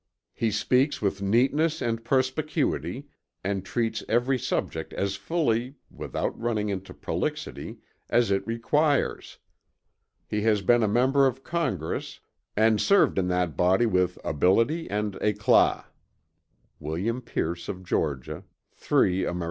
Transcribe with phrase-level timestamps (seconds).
[0.33, 3.05] He speaks with neatness and perspicuity,
[3.43, 7.77] and treats every subject as fully, without running into prolixity,
[8.09, 9.37] as it requires.
[10.25, 12.19] He has been a member of Congress,
[12.57, 15.85] and served in that Body with ability and eclat."
[16.79, 18.43] (William Pierce of Georgia;
[18.73, 19.39] 3 Amer.